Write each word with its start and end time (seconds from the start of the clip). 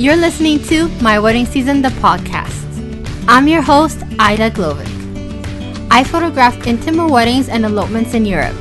You're 0.00 0.16
listening 0.16 0.64
to 0.64 0.88
My 1.02 1.18
Wedding 1.18 1.44
Season, 1.44 1.82
the 1.82 1.90
podcast. 2.00 2.56
I'm 3.28 3.46
your 3.46 3.60
host, 3.60 4.02
Aida 4.18 4.50
Glowik. 4.50 4.88
I 5.90 6.04
photograph 6.04 6.66
intimate 6.66 7.10
weddings 7.10 7.50
and 7.50 7.66
elopements 7.66 8.14
in 8.14 8.24
Europe. 8.24 8.56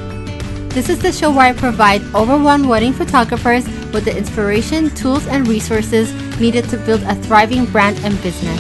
This 0.72 0.90
is 0.90 1.00
the 1.00 1.14
show 1.14 1.32
where 1.32 1.46
I 1.46 1.54
provide 1.54 2.02
overwhelmed 2.14 2.66
wedding 2.66 2.92
photographers 2.92 3.66
with 3.94 4.04
the 4.04 4.18
inspiration, 4.18 4.90
tools, 4.96 5.28
and 5.28 5.48
resources 5.48 6.12
needed 6.42 6.68
to 6.72 6.78
build 6.80 7.04
a 7.04 7.16
thriving 7.16 7.64
brand 7.68 7.98
and 8.04 8.22
business. 8.22 8.60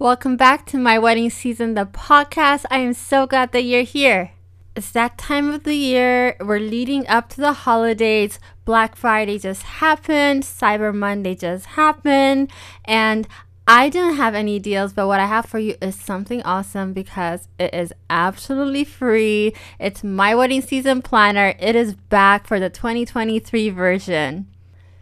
Welcome 0.00 0.36
back 0.36 0.66
to 0.66 0.78
My 0.78 0.98
Wedding 0.98 1.30
Season, 1.30 1.74
the 1.74 1.86
podcast. 1.86 2.64
I 2.72 2.78
am 2.78 2.94
so 2.94 3.28
glad 3.28 3.52
that 3.52 3.62
you're 3.62 3.82
here. 3.82 4.32
It's 4.76 4.92
that 4.92 5.18
time 5.18 5.52
of 5.52 5.64
the 5.64 5.74
year. 5.74 6.36
We're 6.40 6.60
leading 6.60 7.06
up 7.08 7.28
to 7.30 7.40
the 7.40 7.52
holidays. 7.52 8.38
Black 8.70 8.94
Friday 8.94 9.36
just 9.36 9.64
happened, 9.64 10.44
Cyber 10.44 10.94
Monday 10.94 11.34
just 11.34 11.66
happened, 11.66 12.52
and 12.84 13.26
I 13.66 13.88
didn't 13.88 14.14
have 14.14 14.36
any 14.36 14.60
deals, 14.60 14.92
but 14.92 15.08
what 15.08 15.18
I 15.18 15.26
have 15.26 15.46
for 15.46 15.58
you 15.58 15.74
is 15.82 15.96
something 15.96 16.40
awesome 16.44 16.92
because 16.92 17.48
it 17.58 17.74
is 17.74 17.92
absolutely 18.08 18.84
free. 18.84 19.54
It's 19.80 20.04
my 20.04 20.36
wedding 20.36 20.62
season 20.62 21.02
planner. 21.02 21.56
It 21.58 21.74
is 21.74 21.94
back 21.94 22.46
for 22.46 22.60
the 22.60 22.70
2023 22.70 23.70
version. 23.70 24.46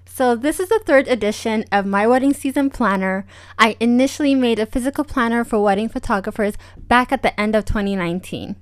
So, 0.07 0.35
this 0.35 0.59
is 0.59 0.71
the 0.71 0.81
third 0.87 1.07
edition 1.07 1.67
of 1.71 1.85
my 1.85 2.07
wedding 2.07 2.33
season 2.33 2.71
planner. 2.71 3.27
I 3.59 3.77
initially 3.81 4.35
made 4.35 4.59
a 4.59 4.65
physical 4.65 5.05
planner 5.05 5.45
for 5.45 5.63
wedding 5.63 5.91
photographers 5.91 6.55
back 6.79 7.13
at 7.13 7.21
the 7.21 7.39
end 7.39 7.55
of 7.55 7.67
2019. 7.67 8.57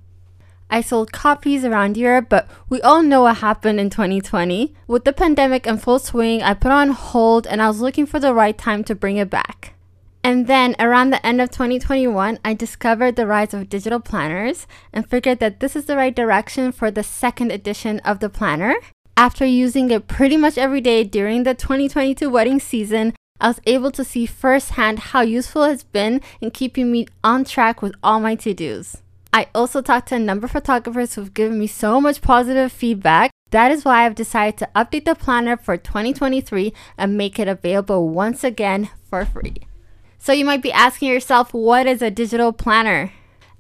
I 0.69 0.81
sold 0.81 1.13
copies 1.13 1.65
around 1.65 1.97
Europe, 1.97 2.27
but 2.29 2.49
we 2.69 2.81
all 2.83 3.03
know 3.03 3.23
what 3.23 3.39
happened 3.39 3.79
in 3.79 3.91
2020. 3.91 4.75
With 4.89 5.05
the 5.05 5.13
pandemic 5.13 5.67
in 5.67 5.79
full 5.79 5.99
swing, 5.99 6.43
I 6.43 6.55
put 6.55 6.73
on 6.73 6.91
hold 6.91 7.47
and 7.47 7.63
I 7.63 7.69
was 7.69 7.81
looking 7.81 8.07
for 8.07 8.19
the 8.19 8.35
right 8.35 8.57
time 8.57 8.83
to 8.85 8.95
bring 8.95 9.17
it 9.17 9.31
back. 9.31 9.75
And 10.25 10.49
then 10.49 10.75
around 10.81 11.11
the 11.11 11.25
end 11.25 11.41
of 11.41 11.53
2021, 11.53 12.41
I 12.45 12.53
discovered 12.53 13.15
the 13.15 13.29
rise 13.29 13.55
of 13.55 13.69
digital 13.69 14.01
planners 14.01 14.67
and 14.93 15.09
figured 15.09 15.39
that 15.39 15.61
this 15.61 15.77
is 15.77 15.85
the 15.85 15.97
right 15.97 16.15
direction 16.15 16.73
for 16.73 16.91
the 16.91 17.05
second 17.05 17.53
edition 17.53 18.01
of 18.01 18.19
the 18.19 18.29
planner. 18.29 18.75
After 19.17 19.47
using 19.47 19.89
it 19.93 20.09
pretty 20.09 20.37
much 20.37 20.59
every 20.59 20.81
day 20.81 21.05
during 21.05 21.45
the 21.45 21.55
2022 21.55 22.29
wedding 22.29 22.59
season, 22.59 23.15
I 23.41 23.49
was 23.49 23.61
able 23.67 23.93
to 23.93 24.03
see 24.03 24.27
firsthand 24.27 24.99
how 24.99 25.21
useful 25.21 25.63
it's 25.63 25.85
been 25.85 26.21
in 26.41 26.51
keeping 26.51 26.91
me 26.91 27.07
on 27.23 27.45
track 27.45 27.81
with 27.81 27.95
all 28.03 28.19
my 28.19 28.35
to 28.35 28.53
dos. 28.53 29.03
I 29.37 29.49
also 29.55 29.83
talked 29.83 30.09
to 30.09 30.15
a 30.15 30.19
number 30.19 30.47
of 30.47 30.53
photographers 30.53 31.15
who've 31.15 31.35
given 31.35 31.59
me 31.59 31.67
so 31.67 32.01
much 32.01 32.23
positive 32.23 32.73
feedback. 32.73 33.31
That 33.51 33.71
is 33.71 33.85
why 33.85 34.07
I've 34.07 34.15
decided 34.15 34.57
to 34.57 34.71
update 34.75 35.05
the 35.05 35.15
planner 35.15 35.59
for 35.59 35.77
2023 35.77 36.73
and 36.97 37.19
make 37.19 37.39
it 37.39 37.47
available 37.47 38.09
once 38.09 38.43
again 38.43 38.89
for 39.05 39.27
free. 39.27 39.57
So 40.19 40.33
you 40.33 40.47
might 40.47 40.63
be 40.63 40.73
asking 40.73 41.11
yourself, 41.11 41.53
what 41.53 41.87
is 41.87 42.01
a 42.01 42.11
digital 42.11 42.51
planner? 42.51 43.13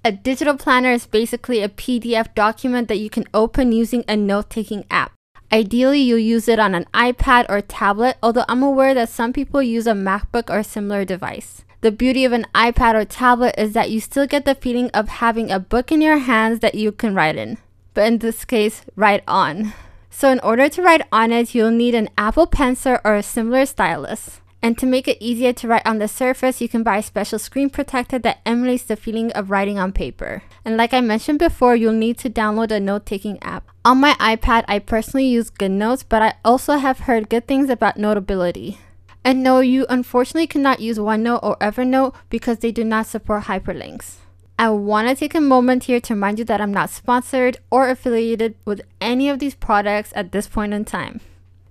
A 0.02 0.12
digital 0.12 0.56
planner 0.56 0.92
is 0.92 1.04
basically 1.04 1.60
a 1.60 1.68
PDF 1.68 2.34
document 2.34 2.88
that 2.88 2.96
you 2.96 3.10
can 3.10 3.28
open 3.34 3.70
using 3.70 4.02
a 4.08 4.16
note 4.16 4.48
taking 4.48 4.86
app. 4.90 5.12
Ideally, 5.52 6.00
you'll 6.00 6.18
use 6.18 6.48
it 6.48 6.58
on 6.58 6.74
an 6.74 6.86
iPad 6.94 7.44
or 7.50 7.60
tablet, 7.60 8.16
although 8.22 8.46
I'm 8.48 8.62
aware 8.62 8.94
that 8.94 9.10
some 9.10 9.34
people 9.34 9.62
use 9.62 9.86
a 9.86 9.92
MacBook 9.92 10.48
or 10.48 10.62
similar 10.62 11.04
device. 11.04 11.66
The 11.82 11.92
beauty 11.92 12.24
of 12.24 12.32
an 12.32 12.46
iPad 12.54 12.94
or 12.94 13.04
tablet 13.04 13.54
is 13.58 13.72
that 13.74 13.90
you 13.90 14.00
still 14.00 14.26
get 14.26 14.44
the 14.44 14.54
feeling 14.54 14.90
of 14.92 15.08
having 15.08 15.50
a 15.50 15.60
book 15.60 15.92
in 15.92 16.00
your 16.00 16.18
hands 16.18 16.60
that 16.60 16.74
you 16.74 16.90
can 16.90 17.14
write 17.14 17.36
in, 17.36 17.58
but 17.92 18.06
in 18.06 18.18
this 18.18 18.44
case, 18.44 18.82
write 18.96 19.22
on. 19.28 19.72
So, 20.08 20.30
in 20.30 20.40
order 20.40 20.70
to 20.70 20.82
write 20.82 21.02
on 21.12 21.30
it, 21.32 21.54
you'll 21.54 21.70
need 21.70 21.94
an 21.94 22.08
Apple 22.16 22.46
Pencil 22.46 22.98
or 23.04 23.14
a 23.14 23.22
similar 23.22 23.66
stylus. 23.66 24.40
And 24.62 24.78
to 24.78 24.86
make 24.86 25.06
it 25.06 25.18
easier 25.20 25.52
to 25.52 25.68
write 25.68 25.86
on 25.86 25.98
the 25.98 26.08
surface, 26.08 26.60
you 26.60 26.68
can 26.68 26.82
buy 26.82 26.96
a 26.96 27.02
special 27.02 27.38
screen 27.38 27.68
protector 27.68 28.18
that 28.20 28.40
emulates 28.46 28.84
the 28.84 28.96
feeling 28.96 29.30
of 29.32 29.50
writing 29.50 29.78
on 29.78 29.92
paper. 29.92 30.42
And 30.64 30.76
like 30.76 30.94
I 30.94 31.02
mentioned 31.02 31.38
before, 31.38 31.76
you'll 31.76 31.92
need 31.92 32.18
to 32.18 32.30
download 32.30 32.70
a 32.70 32.80
note 32.80 33.04
taking 33.04 33.40
app. 33.42 33.70
On 33.84 34.00
my 34.00 34.14
iPad, 34.14 34.64
I 34.66 34.78
personally 34.78 35.26
use 35.26 35.50
GoodNotes, 35.50 36.04
but 36.08 36.22
I 36.22 36.34
also 36.44 36.78
have 36.78 37.00
heard 37.00 37.28
good 37.28 37.46
things 37.46 37.68
about 37.68 37.98
Notability. 37.98 38.78
And 39.26 39.42
no, 39.42 39.58
you 39.58 39.86
unfortunately 39.88 40.46
cannot 40.46 40.78
use 40.78 40.98
OneNote 40.98 41.40
or 41.42 41.56
Evernote 41.56 42.14
because 42.30 42.58
they 42.58 42.70
do 42.70 42.84
not 42.84 43.06
support 43.06 43.46
hyperlinks. 43.46 44.18
I 44.56 44.70
want 44.70 45.08
to 45.08 45.16
take 45.16 45.34
a 45.34 45.40
moment 45.40 45.82
here 45.84 45.98
to 46.02 46.14
remind 46.14 46.38
you 46.38 46.44
that 46.44 46.60
I'm 46.60 46.72
not 46.72 46.90
sponsored 46.90 47.58
or 47.68 47.90
affiliated 47.90 48.54
with 48.64 48.82
any 49.00 49.28
of 49.28 49.40
these 49.40 49.56
products 49.56 50.12
at 50.14 50.30
this 50.30 50.46
point 50.46 50.74
in 50.74 50.84
time. 50.84 51.20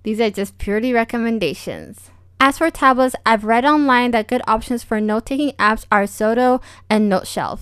These 0.02 0.20
are 0.20 0.28
just 0.28 0.58
purely 0.58 0.92
recommendations. 0.92 2.10
As 2.38 2.58
for 2.58 2.70
tablets, 2.70 3.16
I've 3.24 3.44
read 3.44 3.64
online 3.64 4.10
that 4.10 4.28
good 4.28 4.42
options 4.46 4.84
for 4.84 5.00
note 5.00 5.24
taking 5.24 5.52
apps 5.52 5.86
are 5.90 6.02
Xodo 6.02 6.62
and 6.90 7.10
NoteShelf. 7.10 7.60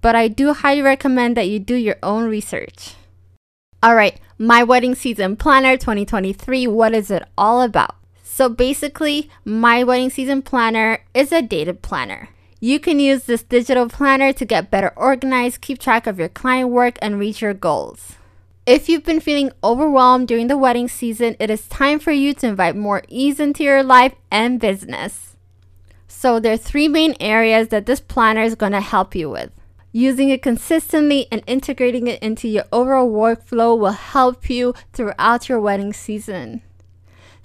But 0.00 0.16
I 0.16 0.26
do 0.26 0.52
highly 0.52 0.82
recommend 0.82 1.36
that 1.36 1.48
you 1.48 1.60
do 1.60 1.76
your 1.76 1.96
own 2.02 2.24
research. 2.24 2.96
Alright, 3.86 4.18
my 4.36 4.64
wedding 4.64 4.96
season 4.96 5.36
planner 5.36 5.76
2023, 5.76 6.66
what 6.66 6.92
is 6.92 7.08
it 7.08 7.22
all 7.38 7.62
about? 7.62 7.97
So 8.38 8.48
basically, 8.48 9.28
my 9.44 9.82
wedding 9.82 10.10
season 10.10 10.42
planner 10.42 11.00
is 11.12 11.32
a 11.32 11.42
dated 11.42 11.82
planner. 11.82 12.28
You 12.60 12.78
can 12.78 13.00
use 13.00 13.24
this 13.24 13.42
digital 13.42 13.88
planner 13.88 14.32
to 14.32 14.44
get 14.44 14.70
better 14.70 14.92
organized, 14.94 15.60
keep 15.60 15.80
track 15.80 16.06
of 16.06 16.20
your 16.20 16.28
client 16.28 16.68
work, 16.68 16.98
and 17.02 17.18
reach 17.18 17.42
your 17.42 17.52
goals. 17.52 18.12
If 18.64 18.88
you've 18.88 19.02
been 19.02 19.18
feeling 19.18 19.50
overwhelmed 19.64 20.28
during 20.28 20.46
the 20.46 20.56
wedding 20.56 20.86
season, 20.86 21.34
it 21.40 21.50
is 21.50 21.66
time 21.66 21.98
for 21.98 22.12
you 22.12 22.32
to 22.34 22.46
invite 22.46 22.76
more 22.76 23.02
ease 23.08 23.40
into 23.40 23.64
your 23.64 23.82
life 23.82 24.14
and 24.30 24.60
business. 24.60 25.34
So, 26.06 26.38
there 26.38 26.52
are 26.52 26.56
three 26.56 26.86
main 26.86 27.16
areas 27.18 27.70
that 27.70 27.86
this 27.86 27.98
planner 28.00 28.42
is 28.42 28.54
going 28.54 28.70
to 28.70 28.80
help 28.80 29.16
you 29.16 29.28
with. 29.28 29.50
Using 29.90 30.28
it 30.28 30.42
consistently 30.42 31.26
and 31.32 31.42
integrating 31.48 32.06
it 32.06 32.22
into 32.22 32.46
your 32.46 32.66
overall 32.70 33.10
workflow 33.10 33.76
will 33.76 33.90
help 33.90 34.48
you 34.48 34.74
throughout 34.92 35.48
your 35.48 35.58
wedding 35.58 35.92
season. 35.92 36.62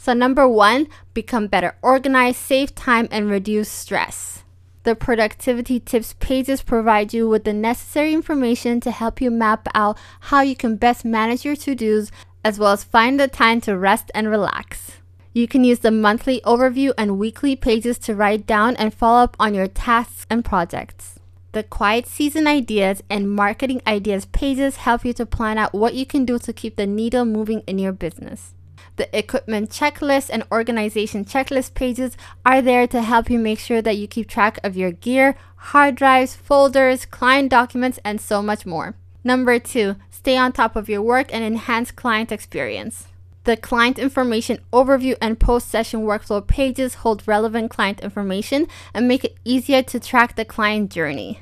So, 0.04 0.12
number 0.12 0.46
one, 0.50 0.90
become 1.14 1.48
better 1.48 1.78
organized, 1.82 2.40
save 2.40 2.76
time, 2.76 3.08
and 3.10 3.32
reduce 3.32 3.70
stress. 3.70 4.44
The 4.84 4.96
productivity 4.96 5.80
tips 5.80 6.14
pages 6.20 6.62
provide 6.62 7.14
you 7.14 7.30
with 7.30 7.46
the 7.46 7.54
necessary 7.54 8.14
information 8.14 8.82
to 8.82 8.92
help 8.92 9.22
you 9.22 9.32
map 9.32 9.66
out 9.74 9.98
how 10.20 10.42
you 10.42 10.58
can 10.58 10.76
best 10.76 11.06
manage 11.06 11.46
your 11.46 11.56
to 11.56 11.74
dos, 11.74 12.12
as 12.44 12.60
well 12.60 12.74
as 12.74 12.84
find 12.84 13.18
the 13.18 13.30
time 13.30 13.62
to 13.62 13.78
rest 13.78 14.12
and 14.14 14.30
relax. 14.30 14.98
You 15.32 15.48
can 15.48 15.64
use 15.64 15.80
the 15.80 15.90
monthly 15.90 16.42
overview 16.42 16.92
and 16.98 17.18
weekly 17.18 17.56
pages 17.56 17.98
to 18.00 18.14
write 18.14 18.46
down 18.46 18.76
and 18.76 18.94
follow 18.94 19.24
up 19.24 19.38
on 19.40 19.54
your 19.54 19.68
tasks 19.68 20.28
and 20.30 20.44
projects. 20.44 21.18
The 21.54 21.64
quiet 21.64 22.08
season 22.08 22.46
ideas 22.46 23.02
and 23.10 23.32
marketing 23.32 23.82
ideas 23.88 24.26
pages 24.26 24.84
help 24.84 25.06
you 25.06 25.14
to 25.14 25.26
plan 25.26 25.58
out 25.58 25.74
what 25.74 25.94
you 25.94 26.06
can 26.06 26.26
do 26.26 26.40
to 26.40 26.52
keep 26.52 26.76
the 26.76 26.86
needle 26.86 27.24
moving 27.24 27.62
in 27.62 27.80
your 27.80 27.94
business. 27.94 28.54
The 28.96 29.18
equipment 29.18 29.70
checklist 29.70 30.30
and 30.32 30.44
organization 30.52 31.26
checklist 31.26 31.74
pages 31.74 32.16
are 32.46 32.62
there 32.62 32.88
to 32.88 33.02
help 33.02 33.30
you 33.30 33.40
make 33.40 33.60
sure 33.60 33.82
that 33.82 33.98
you 33.98 34.08
keep 34.08 34.28
track 34.28 34.60
of 34.64 34.78
your 34.78 34.92
gear, 34.92 35.36
hard 35.56 35.96
drives, 35.96 36.36
folders, 36.36 37.06
client 37.06 37.50
documents, 37.50 38.00
and 38.04 38.20
so 38.22 38.42
much 38.42 38.66
more. 38.66 38.96
Number 39.24 39.58
two, 39.60 39.96
stay 40.10 40.38
on 40.38 40.52
top 40.52 40.76
of 40.76 40.90
your 40.90 41.02
work 41.02 41.34
and 41.34 41.44
enhance 41.44 41.92
client 41.92 42.32
experience. 42.32 43.08
The 43.46 43.58
client 43.58 44.00
information 44.00 44.60
overview 44.72 45.16
and 45.22 45.40
post 45.40 45.70
session 45.70 46.02
workflow 46.02 46.46
pages 46.46 46.96
hold 46.96 47.28
relevant 47.28 47.72
client 47.72 48.00
information 48.00 48.68
and 48.94 49.08
make 49.08 49.26
it 49.26 49.38
easier 49.44 49.84
to 49.84 50.00
track 50.00 50.36
the 50.36 50.46
client 50.46 50.92
journey. 50.92 51.40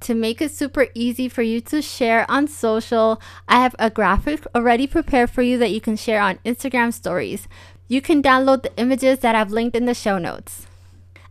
To 0.00 0.14
make 0.14 0.42
it 0.42 0.50
super 0.50 0.88
easy 0.94 1.28
for 1.28 1.42
you 1.42 1.60
to 1.62 1.80
share 1.80 2.30
on 2.30 2.46
social, 2.46 3.22
I 3.48 3.62
have 3.62 3.74
a 3.78 3.88
graphic 3.88 4.46
already 4.54 4.86
prepared 4.86 5.30
for 5.30 5.42
you 5.42 5.56
that 5.58 5.70
you 5.70 5.80
can 5.80 5.96
share 5.96 6.20
on 6.20 6.38
Instagram 6.44 6.92
stories. 6.92 7.48
You 7.86 8.00
can 8.00 8.22
download 8.22 8.62
the 8.62 8.76
images 8.76 9.18
that 9.20 9.34
I've 9.34 9.52
linked 9.52 9.76
in 9.76 9.84
the 9.84 9.94
show 9.94 10.18
notes. 10.18 10.66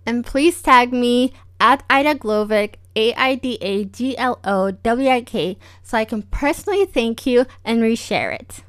And 0.05 0.25
please 0.25 0.61
tag 0.61 0.93
me 0.93 1.33
at 1.59 1.83
Aida 1.89 2.15
Glowik, 2.15 2.75
A 2.95 3.13
I 3.13 3.35
D 3.35 3.57
A 3.61 3.85
G 3.85 4.17
L 4.17 4.39
O 4.43 4.71
W 4.71 5.09
I 5.09 5.21
K, 5.21 5.57
so 5.81 5.97
I 5.97 6.05
can 6.05 6.23
personally 6.23 6.85
thank 6.85 7.25
you 7.25 7.45
and 7.63 7.81
reshare 7.81 8.33
it. 8.33 8.63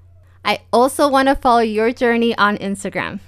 I 0.44 0.60
also 0.72 1.08
want 1.08 1.28
to 1.28 1.34
follow 1.34 1.60
your 1.60 1.92
journey 1.92 2.36
on 2.36 2.58
Instagram. 2.58 3.20